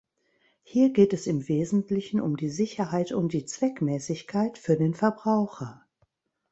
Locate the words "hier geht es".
0.63-1.27